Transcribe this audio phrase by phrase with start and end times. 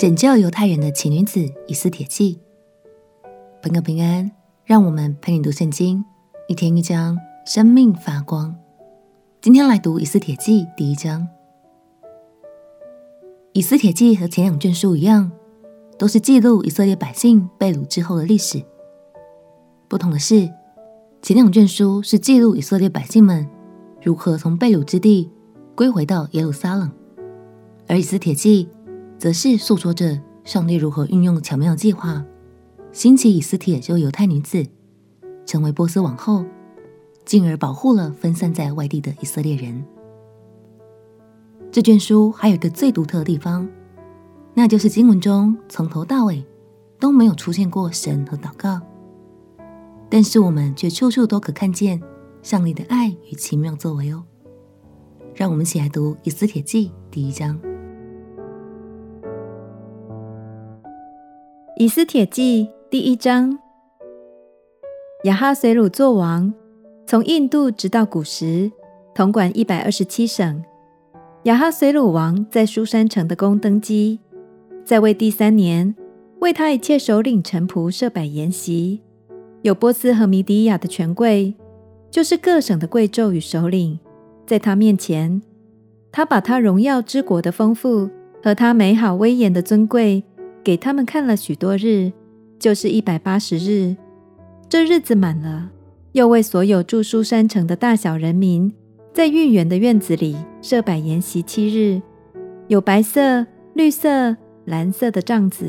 [0.00, 2.40] 拯救犹太人的奇女子以斯帖记。
[3.60, 4.32] 朋友平安，
[4.64, 6.02] 让我们陪你读圣经，
[6.48, 8.56] 一天一章，生命发光。
[9.42, 11.28] 今天来读以斯帖记第一章。
[13.52, 15.30] 以斯帖记和前两卷书一样，
[15.98, 18.64] 都是记录以色列百姓被掳之后的历史。
[19.86, 20.50] 不同的是，
[21.20, 23.46] 前两卷书是记录以色列百姓们
[24.02, 25.30] 如何从被掳之地
[25.74, 26.90] 归回到耶路撒冷，
[27.86, 28.66] 而以斯帖记，
[29.20, 32.24] 则是诉说着上帝如何运用巧妙计划，
[32.90, 34.66] 兴起以斯帖这位犹太女子，
[35.44, 36.42] 成为波斯王后，
[37.26, 39.84] 进而保护了分散在外地的以色列人。
[41.70, 43.68] 这卷书还有一个最独特的地方，
[44.54, 46.42] 那就是经文中从头到尾
[46.98, 48.80] 都没有出现过神和祷告，
[50.08, 52.00] 但是我们却处处都可看见
[52.42, 54.24] 上帝的爱与奇妙作为哦。
[55.34, 57.60] 让我们一起来读以斯帖记第一章。
[61.80, 63.58] 以斯帖记第一章：
[65.24, 66.52] 亚哈随鲁作王，
[67.06, 68.70] 从印度直到古时，
[69.14, 70.62] 统管一百二十七省。
[71.44, 74.20] 亚哈随鲁王在书珊城的宫登基，
[74.84, 75.96] 在位第三年，
[76.40, 79.00] 为他一切首领臣仆设摆筵席，
[79.62, 81.54] 有波斯和米底亚的权贵，
[82.10, 83.98] 就是各省的贵胄与首领，
[84.46, 85.40] 在他面前，
[86.12, 88.10] 他把他荣耀之国的丰富
[88.42, 90.22] 和他美好威严的尊贵。
[90.62, 92.12] 给他们看了许多日，
[92.58, 93.96] 就是一百八十日。
[94.68, 95.70] 这日子满了，
[96.12, 98.72] 又为所有住书山城的大小人民，
[99.12, 102.00] 在御园的院子里设摆筵席七日，
[102.68, 105.66] 有白色、绿色、蓝色的帐子，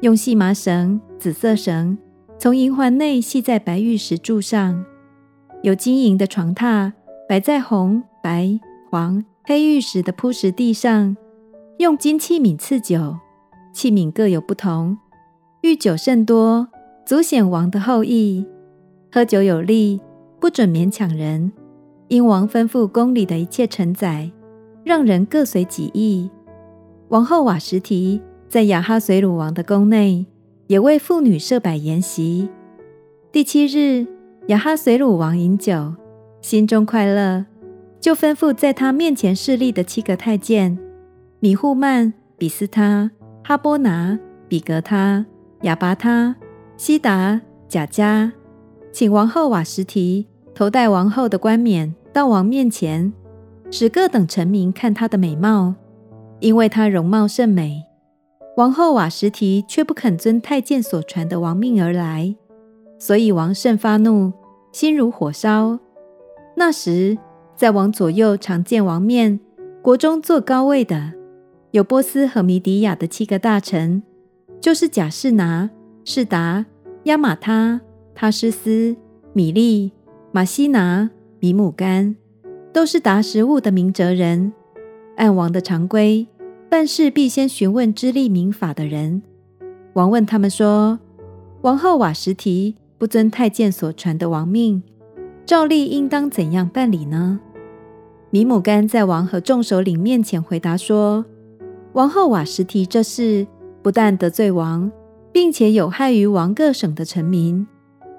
[0.00, 1.96] 用细麻绳、紫色绳
[2.38, 4.84] 从银环内系在白玉石柱上，
[5.62, 6.92] 有金银的床榻
[7.28, 8.58] 摆在红、白、
[8.90, 11.16] 黄、黑玉石的铺石地上，
[11.78, 13.16] 用金器皿赐酒。
[13.72, 14.98] 器皿各有不同，
[15.62, 16.68] 御酒甚多，
[17.06, 18.44] 足显王的后裔。
[19.12, 20.00] 喝酒有例，
[20.40, 21.52] 不准勉强人。
[22.08, 24.30] 因王吩咐宫里的一切臣宰，
[24.84, 26.28] 让人各随己意。
[27.08, 30.26] 王后瓦什提在亚哈随鲁王的宫内，
[30.66, 32.48] 也为妇女设摆筵席。
[33.30, 34.06] 第七日，
[34.48, 35.94] 亚哈随鲁王饮酒，
[36.40, 37.46] 心中快乐，
[38.00, 40.76] 就吩咐在他面前侍立的七个太监：
[41.38, 43.12] 米户曼、比斯他。
[43.42, 44.18] 哈波拿、
[44.48, 45.24] 比格他、
[45.62, 46.36] 亚拔他、
[46.76, 48.30] 西达、贾迦，
[48.92, 53.12] 请王后瓦什提头戴王后的冠冕到王面前，
[53.70, 55.74] 使各等臣民看她的美貌，
[56.40, 57.84] 因为她容貌甚美。
[58.56, 62.34] 王后瓦什提却不肯遵太监所传的王命而来，
[62.98, 64.32] 所以王甚发怒，
[64.72, 65.78] 心如火烧。
[66.56, 67.16] 那时，
[67.56, 69.40] 在王左右常见王面，
[69.80, 71.12] 国中坐高位的。
[71.72, 74.02] 有波斯和米底亚的七个大臣，
[74.60, 75.70] 就是贾士拿、
[76.04, 76.66] 士达、
[77.04, 77.80] 亚玛他、
[78.12, 78.96] 他施斯、
[79.32, 79.92] 米利、
[80.32, 81.08] 马西拿、
[81.38, 82.16] 米姆干，
[82.72, 84.52] 都是达实务的明哲人。
[85.16, 86.26] 按王的常规，
[86.68, 89.22] 办事必先询问知利明法的人。
[89.92, 90.98] 王问他们说
[91.62, 94.82] ：“王后瓦什提不遵太监所传的王命，
[95.46, 97.38] 照例应当怎样办理呢？”
[98.30, 101.24] 米姆干在王和众首领面前回答说。
[101.92, 103.46] 王后瓦什提这事
[103.82, 104.90] 不但得罪王，
[105.32, 107.66] 并且有害于王各省的臣民，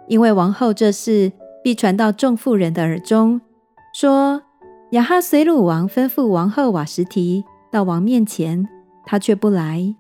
[0.07, 1.31] 因为王后这事
[1.63, 3.39] 必传到众妇人的耳中，
[3.93, 4.41] 说
[4.91, 8.67] 亚哈随鲁王吩咐王后瓦什提到王面前，
[9.05, 9.95] 她却不来。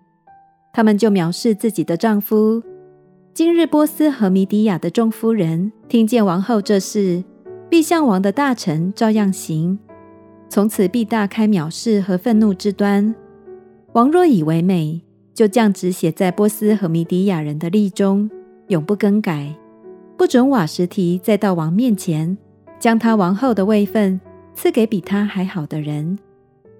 [0.73, 2.61] 他们就藐视自己的丈夫。
[3.33, 7.23] 今日波斯和米底亚的众夫人听见王后这事，
[7.69, 9.79] 必向王的大臣照样行，
[10.49, 13.15] 从此必大开藐视和愤怒之端。
[13.93, 15.01] 王若以为美，
[15.33, 18.29] 就降旨写在波斯和米底亚人的例中，
[18.67, 19.53] 永不更改，
[20.17, 22.37] 不准瓦什提再到王面前，
[22.79, 24.21] 将他王后的位分
[24.55, 26.17] 赐给比他还好的人。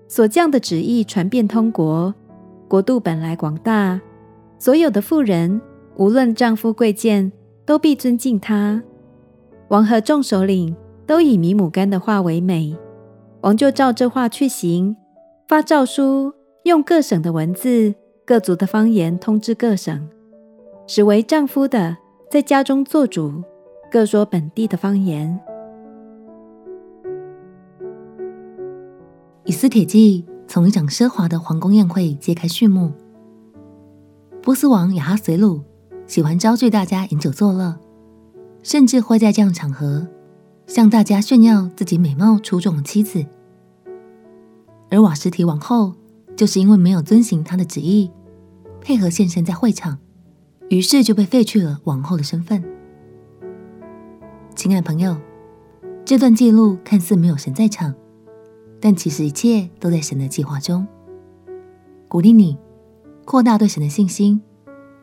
[0.08, 2.16] 所降的旨意传遍通国，
[2.70, 4.00] 国度本来广大，
[4.58, 5.60] 所有的妇人，
[5.98, 7.30] 无论丈夫贵贱，
[7.66, 8.82] 都必尊敬他。
[9.68, 10.74] 王和众首领
[11.06, 12.74] 都以米姆干的话为美，
[13.42, 14.96] 王就照这话去行，
[15.46, 16.32] 发诏书。
[16.64, 20.08] 用各省的文字、各族的方言通知各省，
[20.86, 21.98] 使为丈夫的
[22.30, 23.44] 在家中做主，
[23.92, 25.40] 各说本地的方言。
[29.46, 32.92] 以斯帖记从一场奢华的皇宫宴会揭开序幕。
[34.44, 35.62] 波斯王亚哈随鲁
[36.06, 37.76] 喜欢招聚大家饮酒作乐，
[38.62, 40.08] 甚至会在这样场合
[40.68, 43.26] 向大家炫耀自己美貌出众的妻子，
[44.92, 45.94] 而瓦什提王后。
[46.36, 48.12] 就是因为没有遵行他的旨意，
[48.80, 50.00] 配合现身在会场，
[50.70, 52.64] 于是就被废去了王后的身份。
[54.56, 55.18] 亲爱朋友，
[56.04, 57.94] 这段记录看似没有神在场，
[58.80, 60.86] 但其实一切都在神的计划中。
[62.08, 62.58] 鼓励你
[63.24, 64.42] 扩大对神的信心，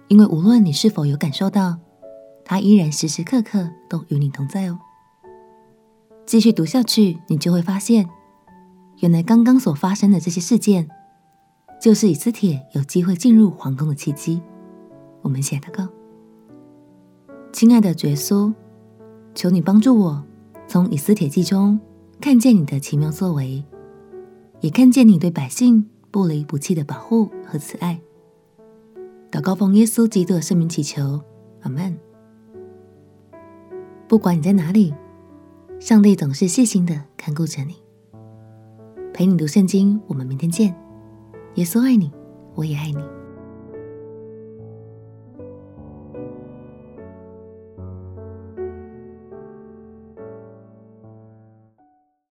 [0.09, 1.79] 因为无论你是否有感受到，
[2.45, 4.79] 他依然时时刻刻都与你同在哦。
[6.27, 8.07] 继续读下去，你就会发现，
[8.99, 10.89] 原来刚刚所发生的这些事件，
[11.81, 14.41] 就是以斯帖有机会进入皇宫的契机。
[15.23, 15.89] 我们一起来祷告：
[17.53, 18.53] 亲爱的主耶稣，
[19.35, 20.25] 求你帮助我，
[20.67, 21.79] 从以斯帖记中
[22.21, 23.65] 看见你的奇妙作为，
[24.61, 28.01] 也看见你对百姓不离不弃的保护和慈爱。
[29.31, 31.21] 祷告奉耶稣基督的圣名祈求，
[31.61, 31.97] 阿门。
[34.09, 34.95] 不管你在哪里，
[35.79, 37.77] 上帝总是细心的看顾着你。
[39.13, 40.75] 陪你读圣经，我们明天见。
[41.59, 42.09] 耶稣爱你，
[42.55, 43.03] 我也爱你。